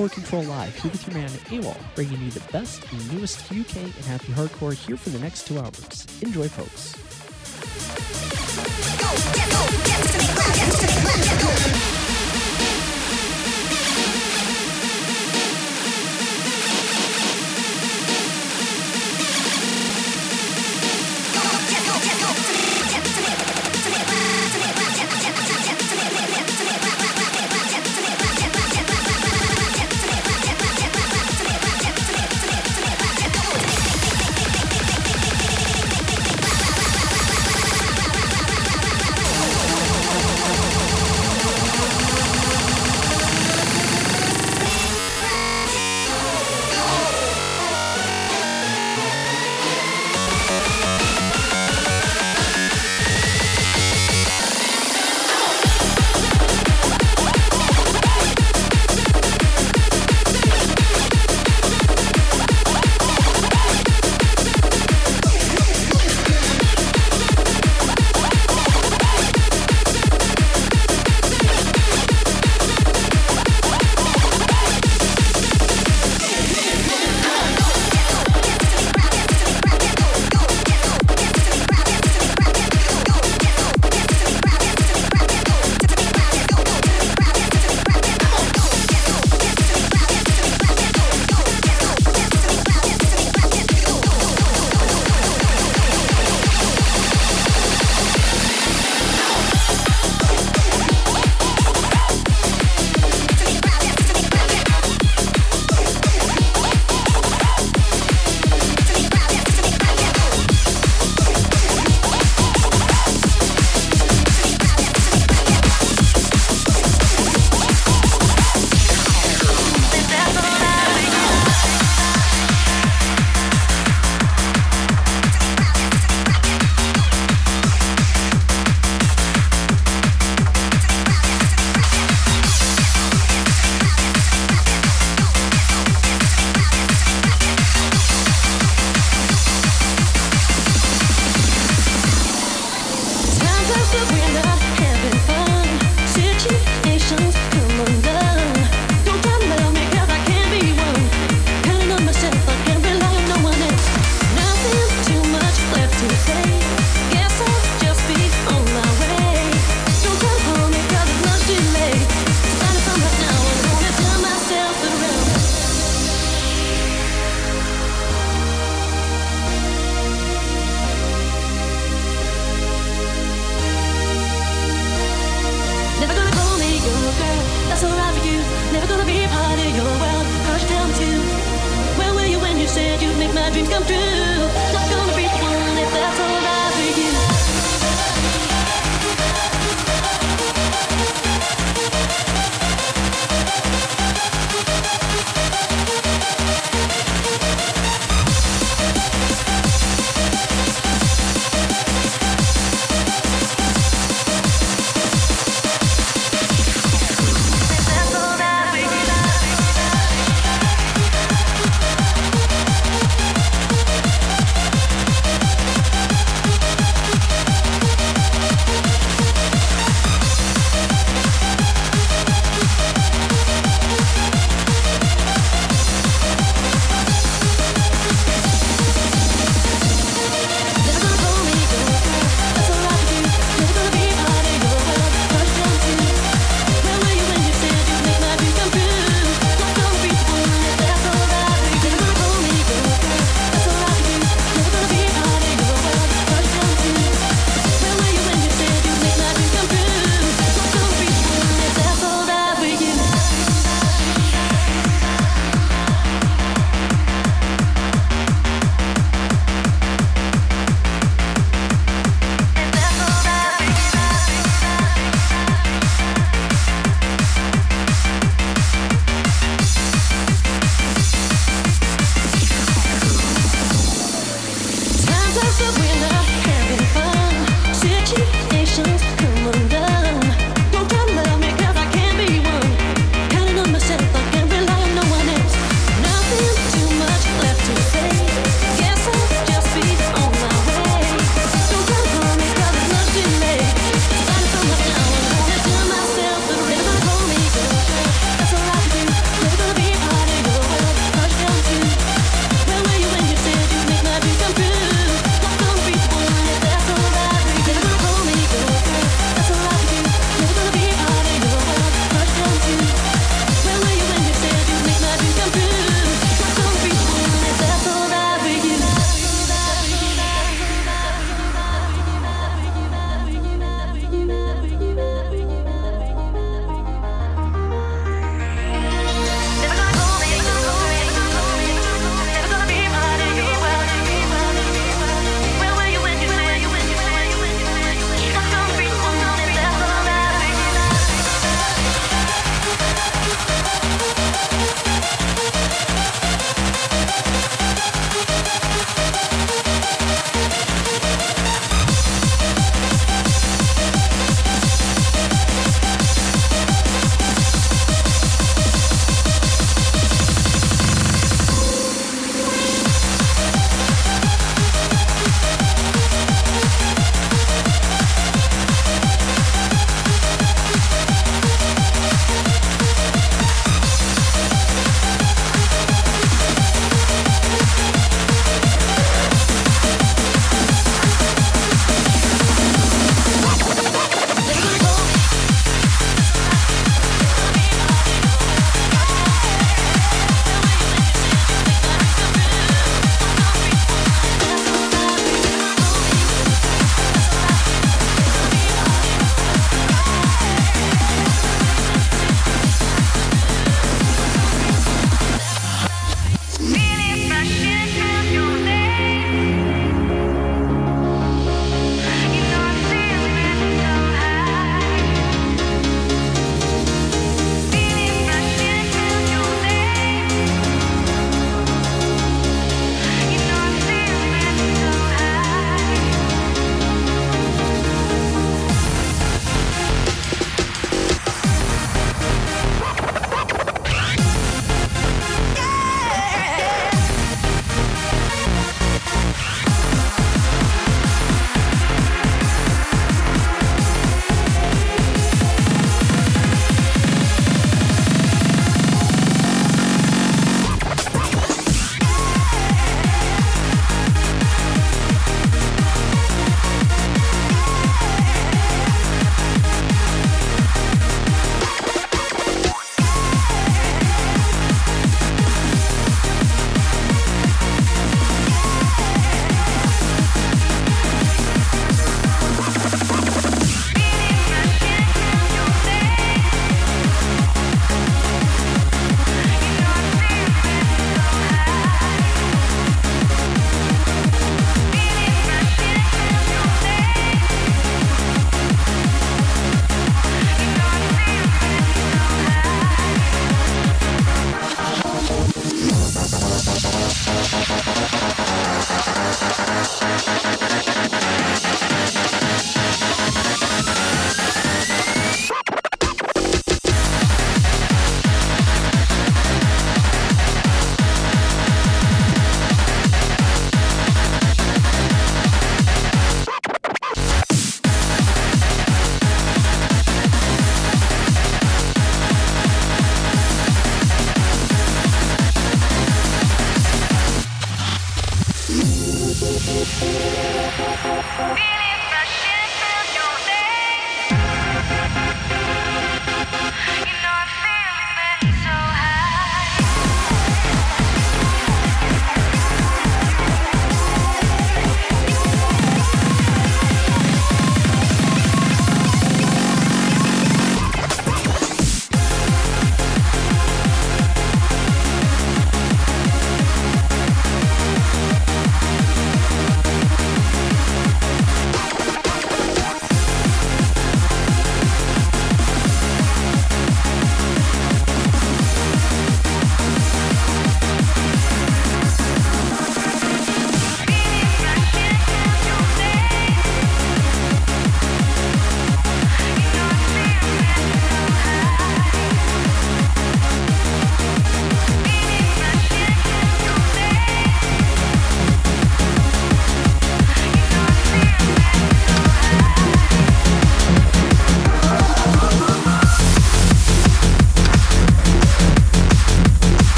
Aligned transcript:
Good 0.00 0.16
evening. 0.16 0.30
Welcome 0.30 0.30
to 0.30 0.36
another 0.36 0.40
Core 0.40 0.40
Control 0.40 0.42
Live 0.44 0.74
here 0.76 0.90
with 0.90 1.06
your 1.06 1.16
man 1.16 1.30
AWOL, 1.62 1.94
bringing 1.94 2.22
you 2.22 2.30
the 2.30 2.52
best 2.52 2.90
and 2.90 3.12
newest 3.12 3.52
UK 3.52 3.76
and 3.76 4.04
happy 4.06 4.32
hardcore 4.32 4.72
here 4.72 4.96
for 4.96 5.10
the 5.10 5.18
next 5.18 5.46
two 5.46 5.58
hours. 5.58 6.06
Enjoy, 6.22 6.48
folks. 6.48 6.69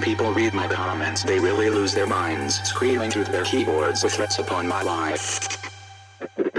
When 0.00 0.08
people 0.08 0.32
read 0.32 0.54
my 0.54 0.66
comments, 0.66 1.24
they 1.24 1.38
really 1.38 1.68
lose 1.68 1.92
their 1.92 2.06
minds, 2.06 2.58
screaming 2.62 3.10
through 3.10 3.24
their 3.24 3.44
keyboards 3.44 4.02
with 4.02 4.14
threats 4.14 4.38
upon 4.38 4.66
my 4.66 4.80
life. 4.80 5.60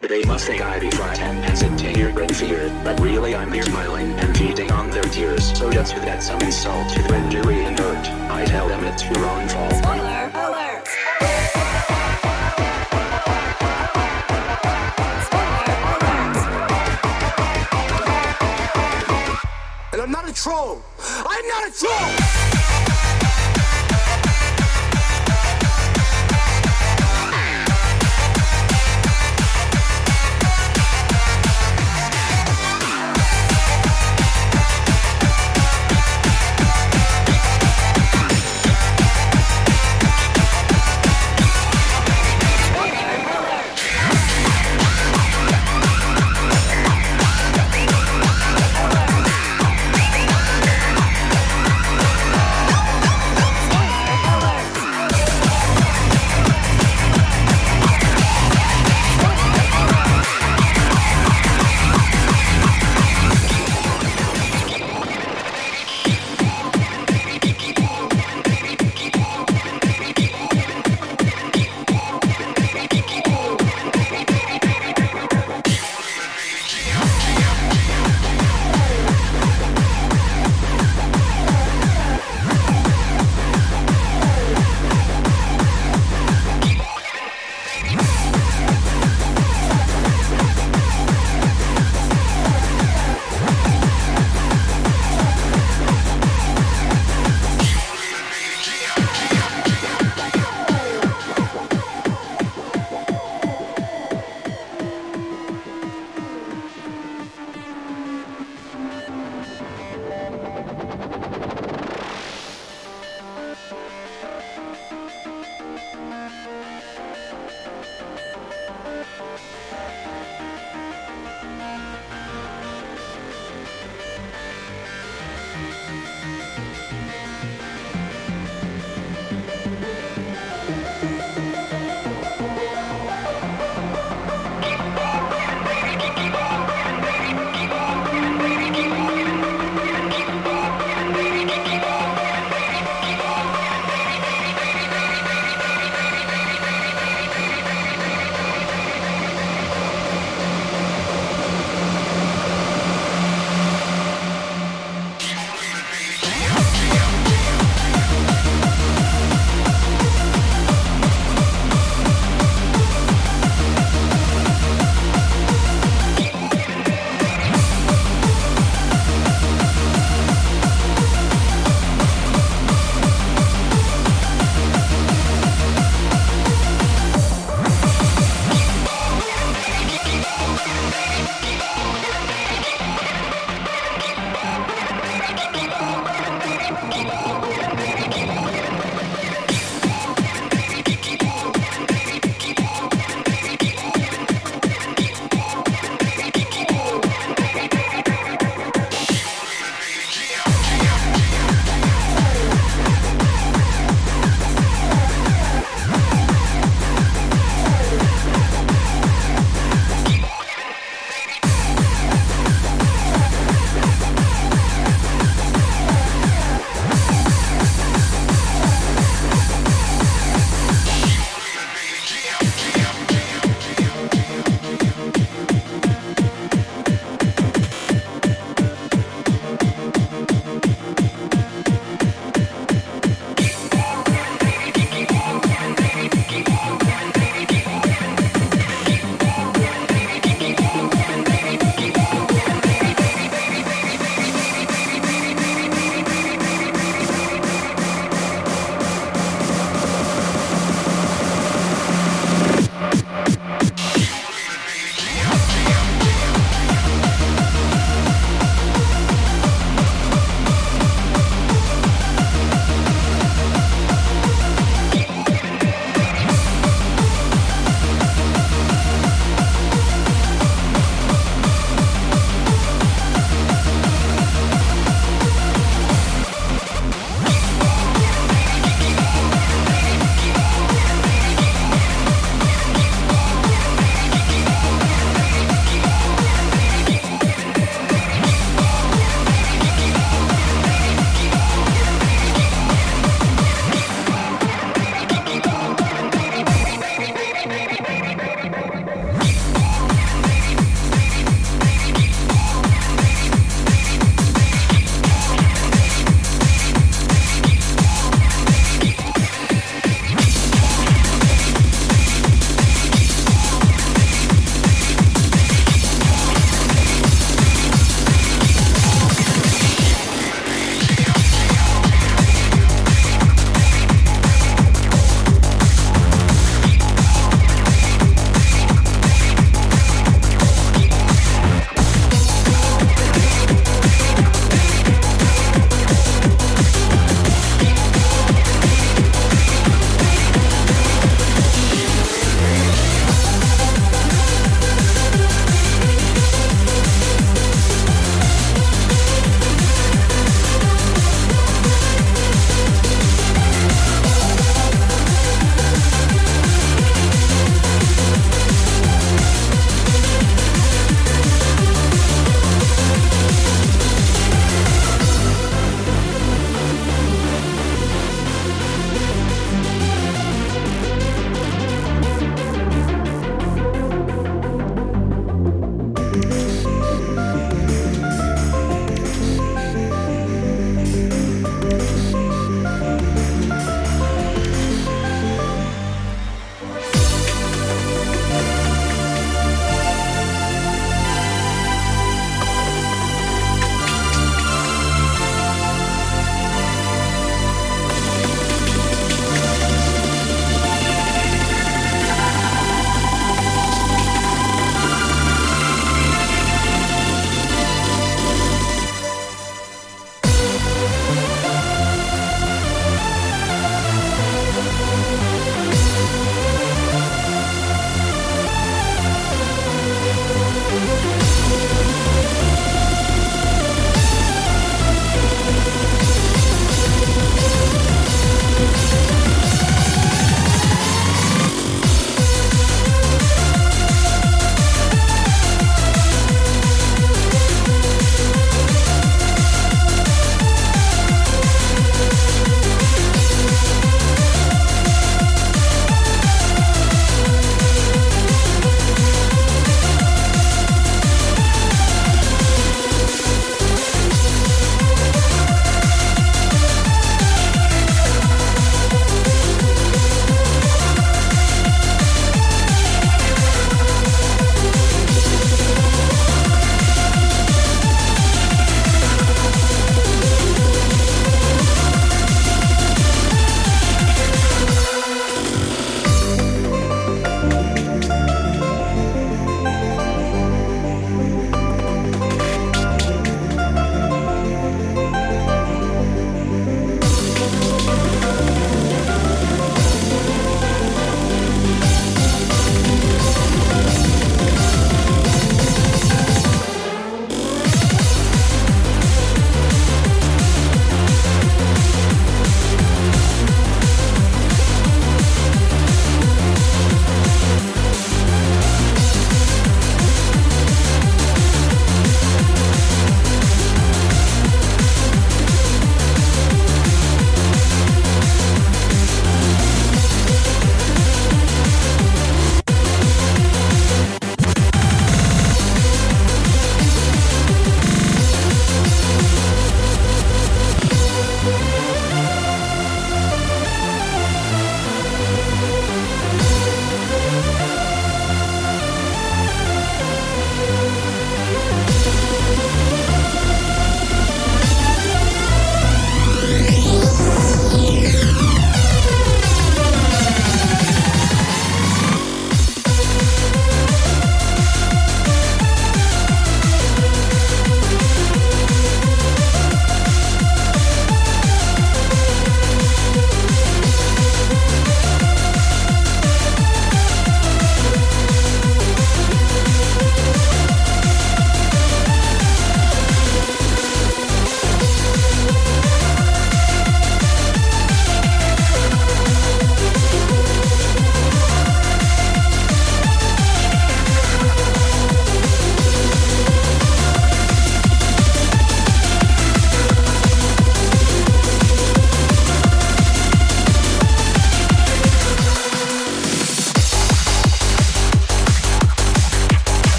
They 0.00 0.24
must 0.24 0.46
think 0.46 0.62
I 0.62 0.78
be 0.78 0.90
frightened 0.90 1.44
and 1.44 1.58
sit 1.58 1.78
here 1.78 2.18
in 2.18 2.32
fear, 2.32 2.70
but 2.82 2.98
really 2.98 3.34
I'm 3.34 3.52
here 3.52 3.64
smiling 3.64 4.10
and 4.12 4.34
feeding 4.34 4.72
on 4.72 4.88
their 4.88 5.02
tears. 5.02 5.54
So 5.54 5.70
just 5.70 5.92
to 5.92 6.00
that 6.00 6.22
some 6.22 6.40
insult 6.40 6.88
to 6.94 7.02
their 7.02 7.22
injury 7.22 7.62
and 7.62 7.78
hurt, 7.78 8.08
I 8.30 8.46
tell 8.46 8.68
them 8.68 8.82
it's 8.84 9.04
your 9.04 9.18
own 9.18 9.46
fault. 9.48 9.74
Spoiler 9.74 10.30
alert! 10.32 10.88
Spoiler 15.26 15.76
alert! 15.92 16.36
And 19.92 20.00
I'm 20.00 20.10
not 20.10 20.26
a 20.26 20.32
troll. 20.32 20.82
I'm 21.02 21.48
not 21.48 21.68
a 21.68 21.72
troll. 21.78 22.25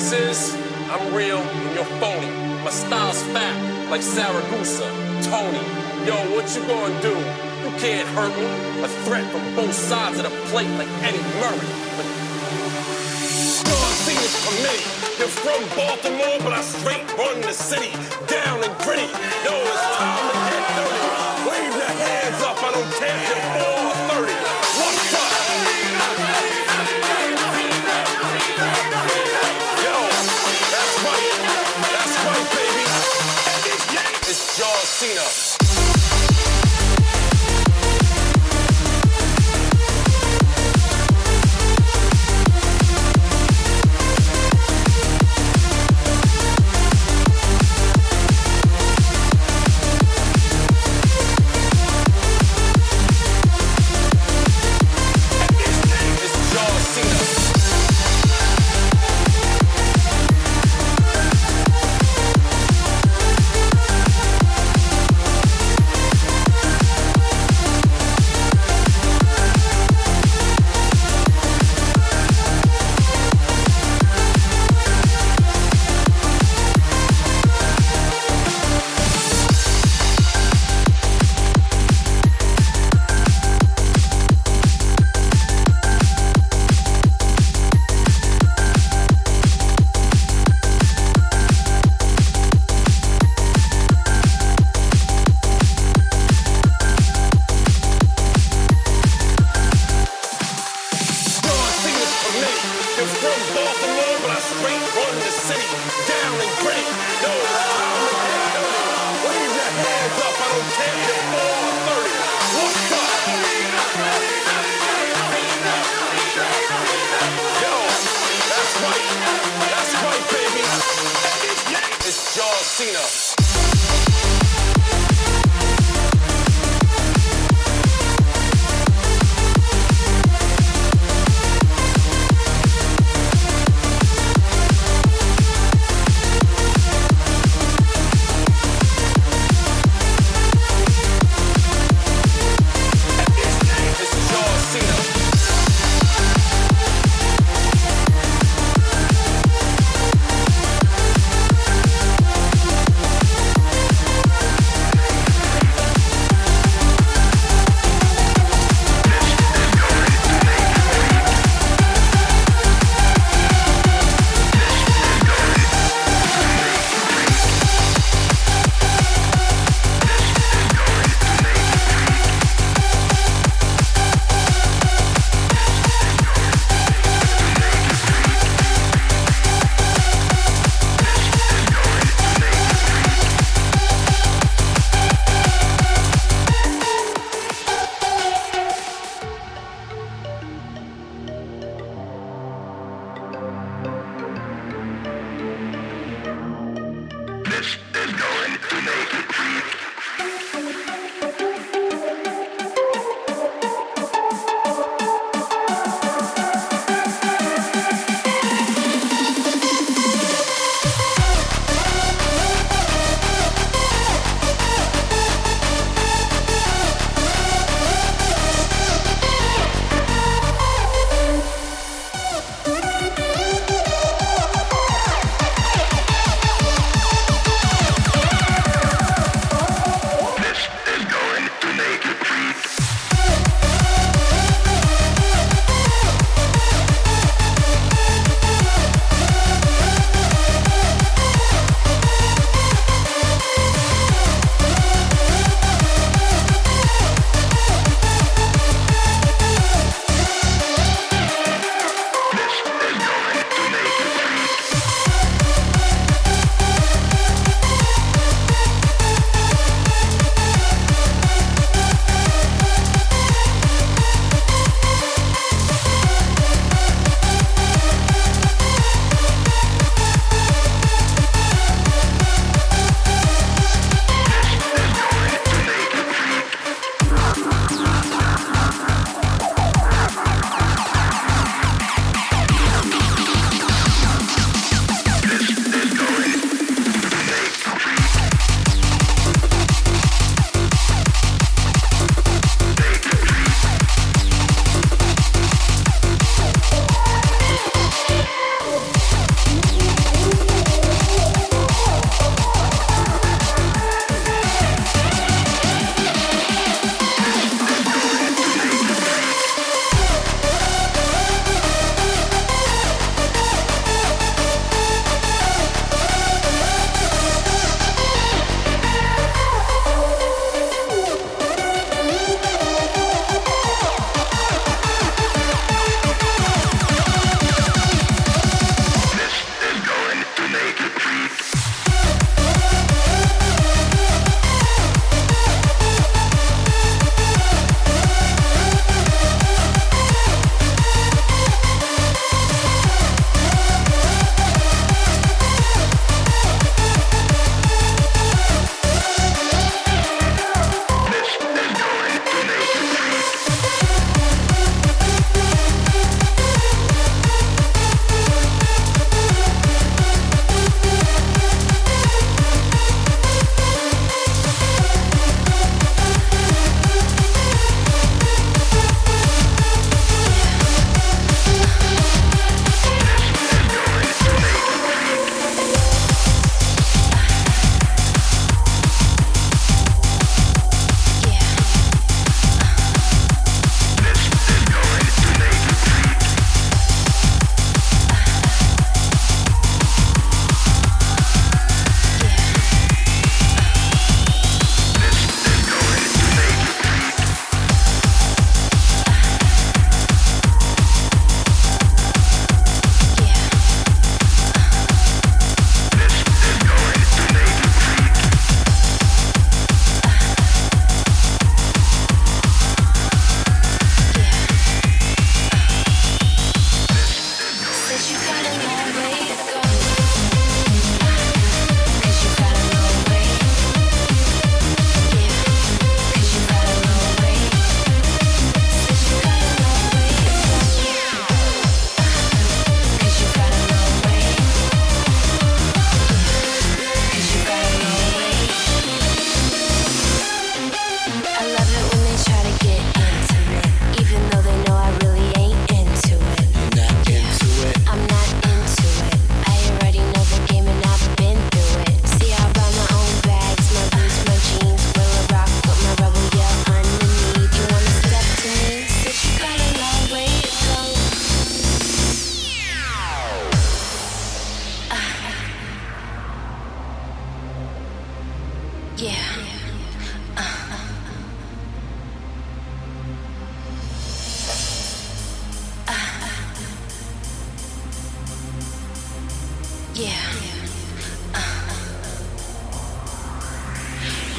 Difference 0.00 0.48
is, 0.48 0.54
I'm 0.88 1.12
real 1.12 1.36
and 1.36 1.74
you're 1.74 1.84
phony. 2.00 2.30
My 2.64 2.70
style's 2.70 3.22
fat, 3.34 3.90
like 3.90 4.00
Siragusa, 4.00 4.88
Tony. 5.28 5.60
Yo, 6.06 6.16
what 6.32 6.48
you 6.56 6.64
gonna 6.64 7.02
do? 7.02 7.12
You 7.12 7.70
can't 7.76 8.08
hurt 8.16 8.32
me. 8.32 8.48
A 8.82 8.88
threat 9.04 9.30
from 9.30 9.44
both 9.54 9.74
sides 9.74 10.16
of 10.16 10.24
the 10.24 10.30
plate, 10.48 10.72
like 10.80 10.88
Eddie 11.04 11.20
Murray. 11.36 11.68
But 12.00 12.06
John 13.68 13.92
Cena's 14.00 14.36
committee. 14.40 14.88
You're 15.20 15.28
from 15.28 15.60
Baltimore, 15.76 16.38
but 16.48 16.54
I 16.54 16.62
straight 16.62 17.04
run 17.18 17.42
the 17.42 17.52
city. 17.52 17.92
It's 34.92 35.49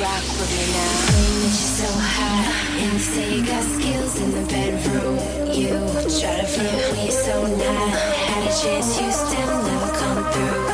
rock 0.02 0.24
with 0.40 0.52
me 0.58 0.66
now. 0.74 0.94
Saying 1.14 1.40
that 1.42 1.54
you're 1.62 1.76
so 1.82 1.90
hot, 2.18 2.48
and 2.82 2.94
you 2.94 3.00
say 3.00 3.36
you 3.36 3.46
got 3.46 3.64
skills 3.64 4.20
in 4.20 4.32
the 4.32 4.46
bedroom. 4.50 5.18
You 5.54 5.78
try 6.20 6.42
to 6.42 6.48
flirt 6.54 6.94
me 6.98 7.12
so 7.12 7.46
not. 7.46 7.90
Had 8.28 8.44
a 8.50 8.54
chance, 8.62 9.00
you 9.00 9.12
still 9.12 9.64
never 9.64 9.92
come 10.00 10.32
through. 10.34 10.71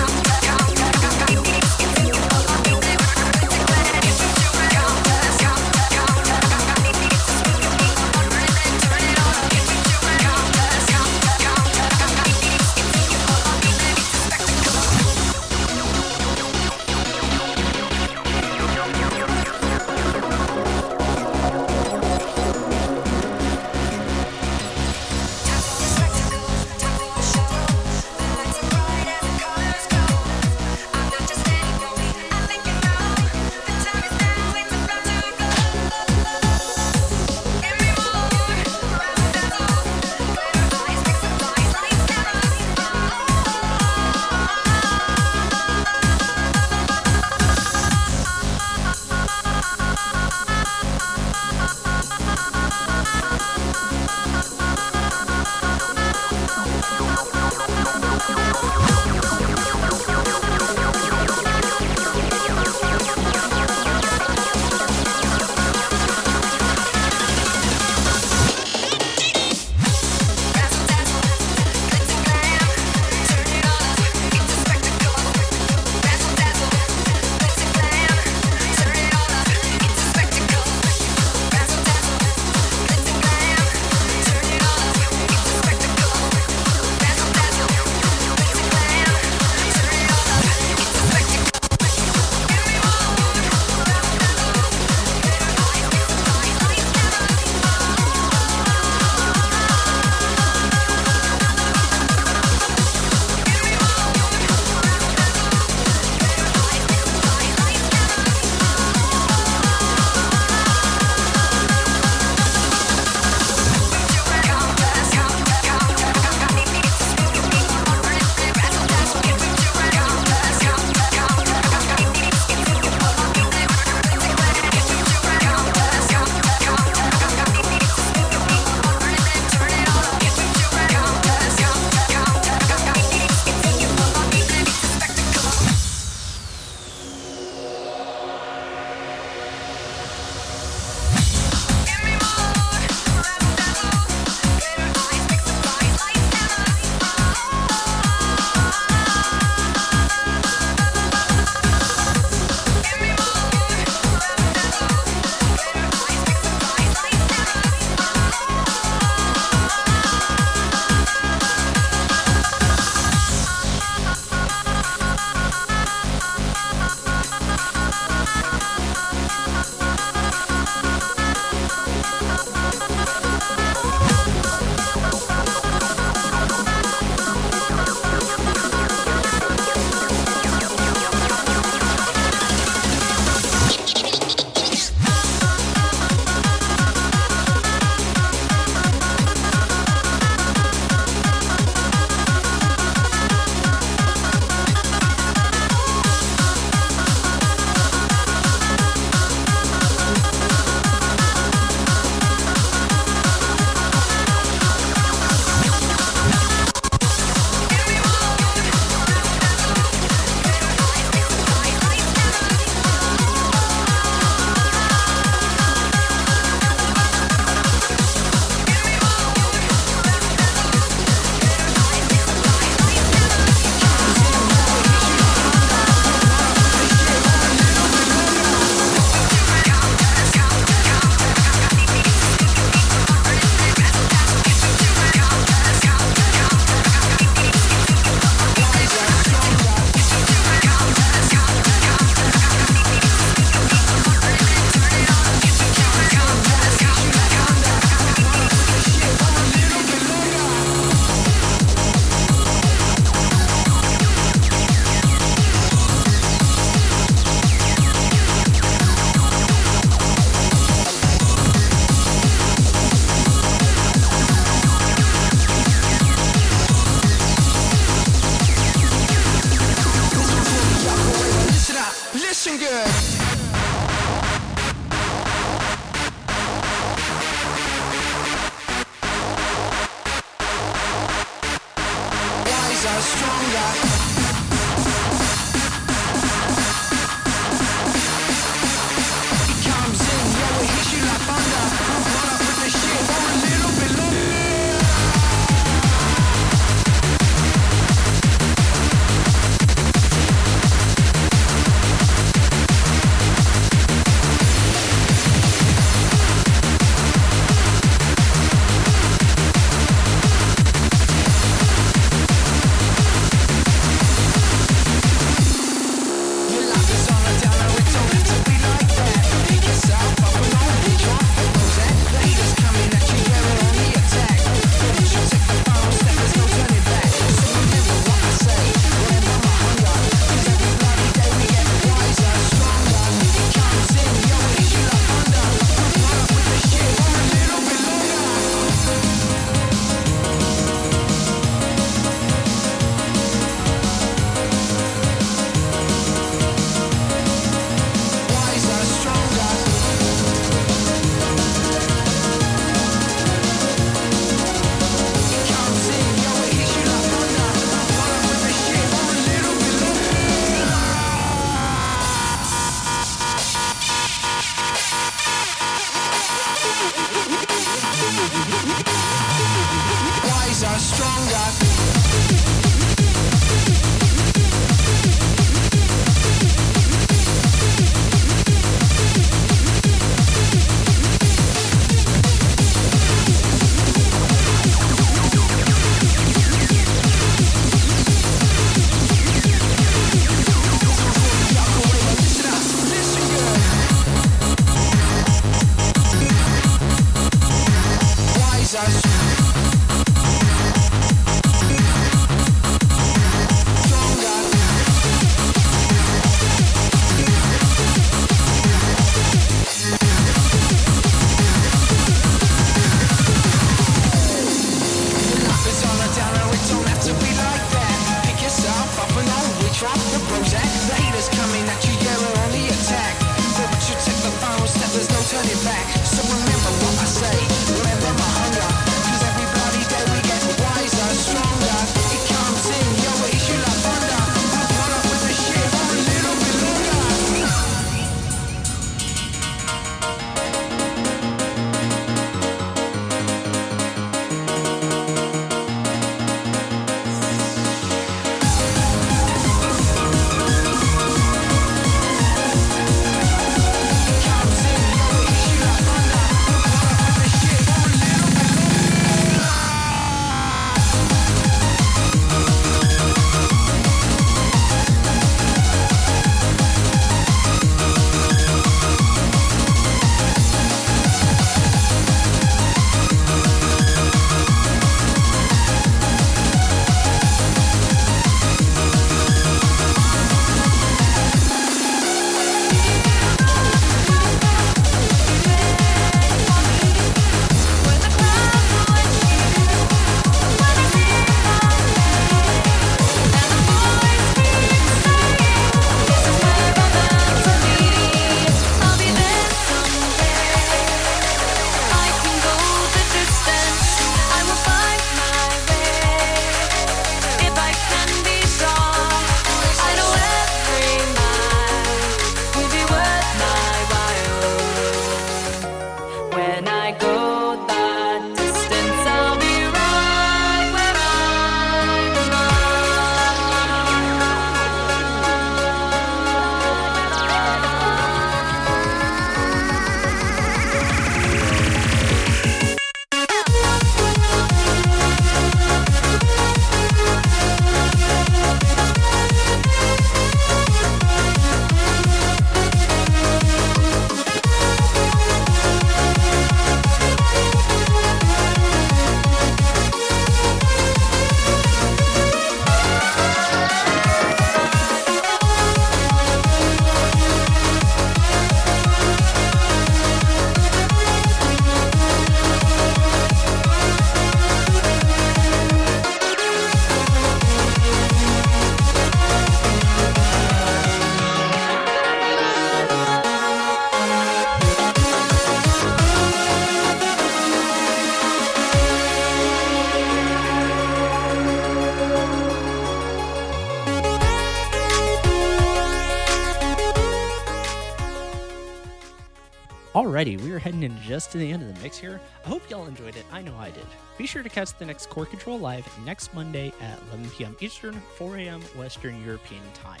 Alrighty, 590.22 590.40
we 590.40 590.52
are 590.52 590.58
heading 590.60 590.84
in 590.84 590.96
just 591.02 591.32
to 591.32 591.38
the 591.38 591.50
end 591.50 591.64
of 591.64 591.74
the 591.74 591.82
mix 591.82 591.98
here. 591.98 592.20
I 592.44 592.48
hope 592.48 592.62
y'all 592.70 592.86
enjoyed 592.86 593.16
it. 593.16 593.26
I 593.32 593.42
know 593.42 593.56
I 593.56 593.72
did. 593.72 593.84
Be 594.16 594.24
sure 594.24 594.44
to 594.44 594.48
catch 594.48 594.72
the 594.78 594.86
next 594.86 595.10
Core 595.10 595.26
Control 595.26 595.58
Live 595.58 595.84
next 596.06 596.32
Monday 596.32 596.72
at 596.80 597.00
11 597.08 597.30
p.m. 597.30 597.56
Eastern, 597.58 598.00
4 598.18 598.36
a.m. 598.36 598.60
Western 598.76 599.20
European 599.24 599.62
time. 599.74 600.00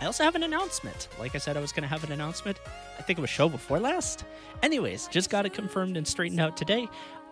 I 0.00 0.06
also 0.06 0.24
have 0.24 0.34
an 0.34 0.42
announcement. 0.42 1.06
Like 1.20 1.36
I 1.36 1.38
said, 1.38 1.56
I 1.56 1.60
was 1.60 1.70
going 1.70 1.84
to 1.84 1.88
have 1.88 2.02
an 2.02 2.10
announcement. 2.10 2.58
I 2.98 3.02
think 3.02 3.20
it 3.20 3.22
was 3.22 3.30
show 3.30 3.48
before 3.48 3.78
last. 3.78 4.24
Anyways, 4.64 5.06
just 5.12 5.30
got 5.30 5.46
it 5.46 5.52
confirmed 5.52 5.96
and 5.96 6.08
straightened 6.08 6.40
out 6.40 6.56
today. 6.56 6.88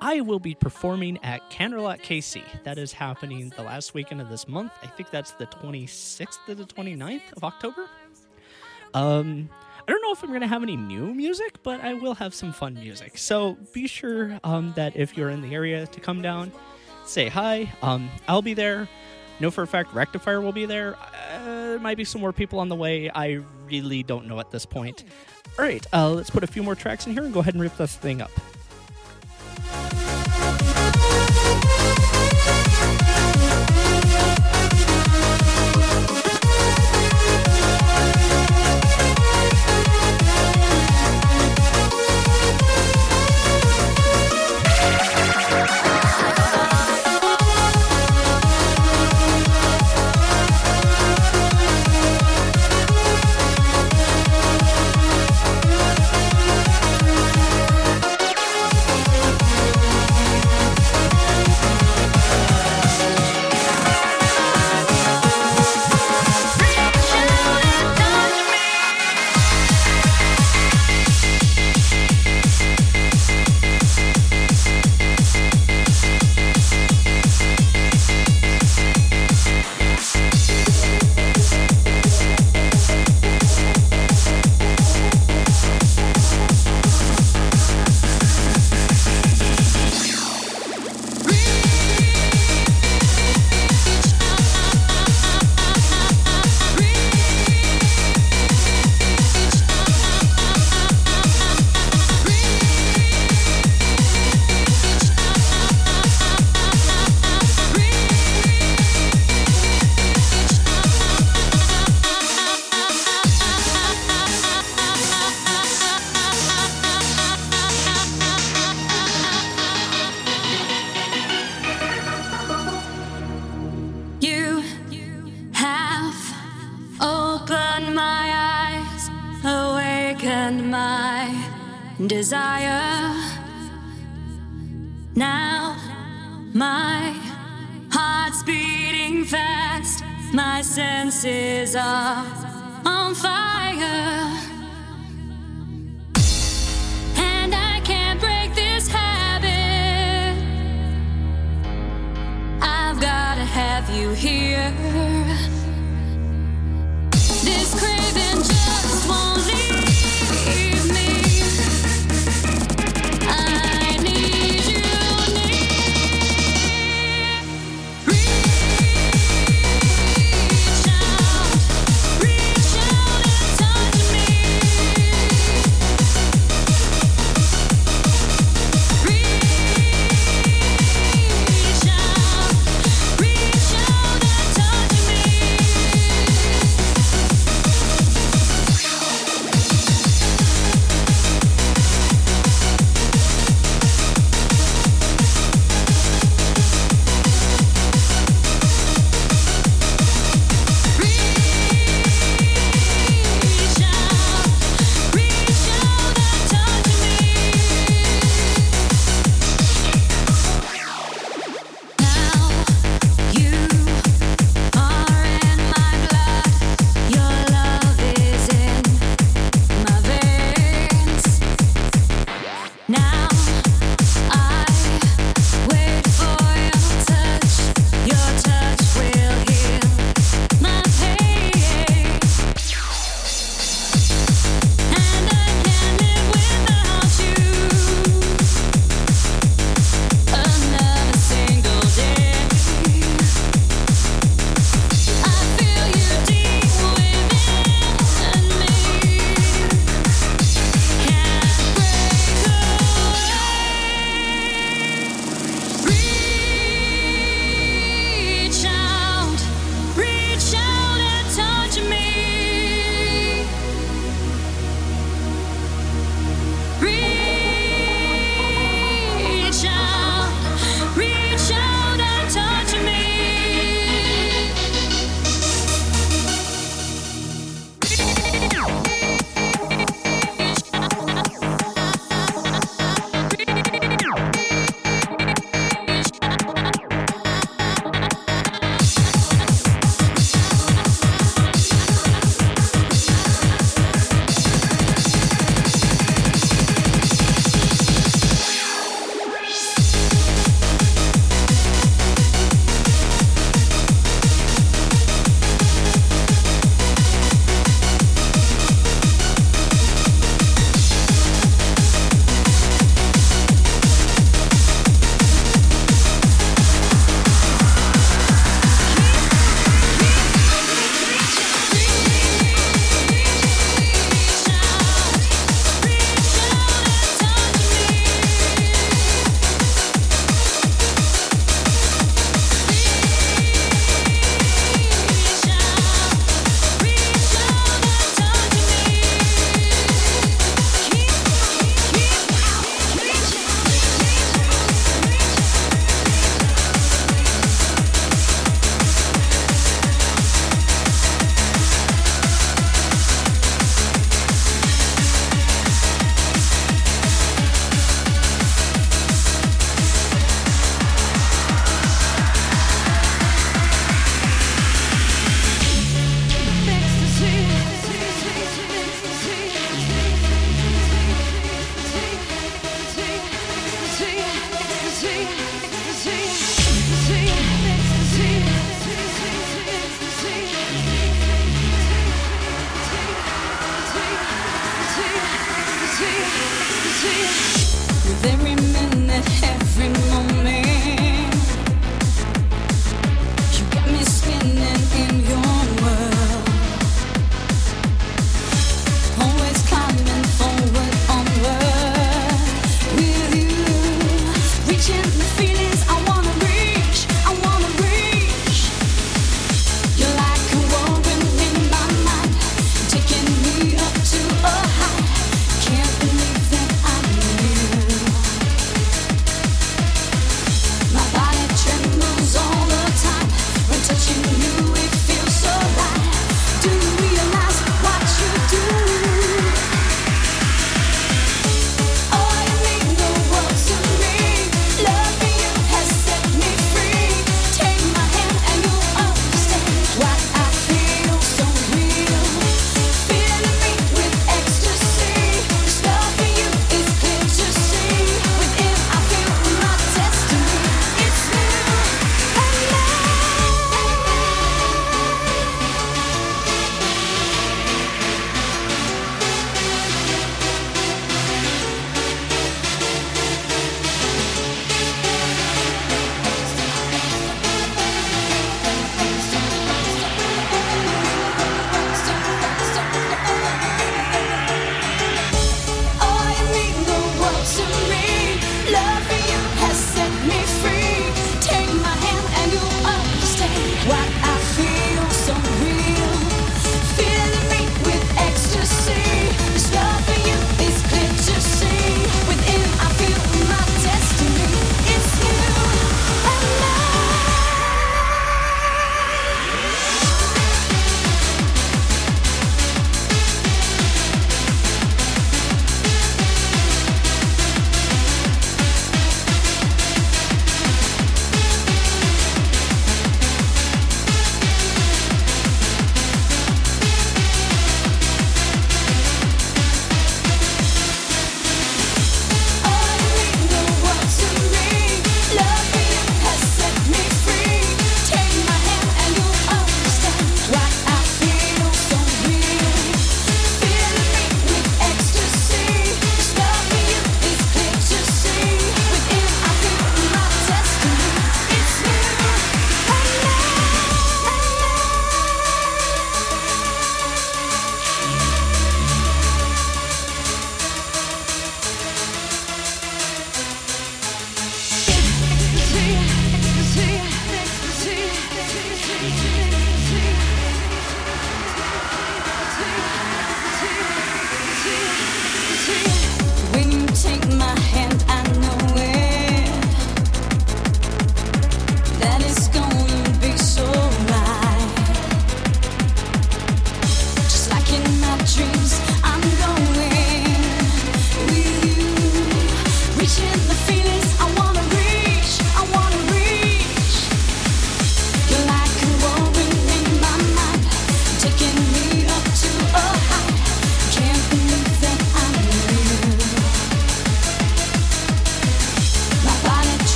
I 0.00 0.22
will 0.22 0.40
be 0.40 0.54
performing 0.54 1.18
at 1.22 1.50
Canterlot 1.50 2.00
KC. 2.00 2.42
That 2.64 2.78
is 2.78 2.90
happening 2.90 3.52
the 3.54 3.64
last 3.64 3.92
weekend 3.92 4.22
of 4.22 4.30
this 4.30 4.48
month. 4.48 4.72
I 4.82 4.86
think 4.86 5.10
that's 5.10 5.32
the 5.32 5.44
26th 5.44 6.38
to 6.46 6.54
the 6.54 6.64
29th 6.64 7.34
of 7.36 7.44
October. 7.44 7.86
Um, 8.94 9.50
I 9.88 9.90
don't 9.90 10.02
know 10.02 10.12
if 10.12 10.22
I'm 10.22 10.28
going 10.28 10.42
to 10.42 10.46
have 10.46 10.62
any 10.62 10.76
new 10.76 11.14
music, 11.14 11.62
but 11.62 11.80
I 11.80 11.94
will 11.94 12.14
have 12.16 12.34
some 12.34 12.52
fun 12.52 12.74
music. 12.74 13.16
So 13.16 13.56
be 13.72 13.86
sure 13.86 14.38
um, 14.44 14.74
that 14.76 14.94
if 14.94 15.16
you're 15.16 15.30
in 15.30 15.40
the 15.40 15.54
area 15.54 15.86
to 15.86 16.00
come 16.00 16.20
down, 16.20 16.52
say 17.06 17.28
hi. 17.28 17.72
Um, 17.80 18.10
I'll 18.28 18.42
be 18.42 18.52
there. 18.52 18.86
Know 19.40 19.50
for 19.50 19.62
a 19.62 19.66
fact 19.66 19.94
Rectifier 19.94 20.42
will 20.42 20.52
be 20.52 20.66
there. 20.66 20.94
Uh, 20.96 21.44
there 21.44 21.78
might 21.78 21.96
be 21.96 22.04
some 22.04 22.20
more 22.20 22.34
people 22.34 22.58
on 22.58 22.68
the 22.68 22.74
way. 22.74 23.10
I 23.14 23.40
really 23.64 24.02
don't 24.02 24.26
know 24.26 24.38
at 24.40 24.50
this 24.50 24.66
point. 24.66 25.04
All 25.58 25.64
right, 25.64 25.86
uh, 25.94 26.10
let's 26.10 26.28
put 26.28 26.44
a 26.44 26.46
few 26.46 26.62
more 26.62 26.74
tracks 26.74 27.06
in 27.06 27.14
here 27.14 27.24
and 27.24 27.32
go 27.32 27.40
ahead 27.40 27.54
and 27.54 27.62
rip 27.62 27.74
this 27.78 27.96
thing 27.96 28.20
up. 28.20 28.30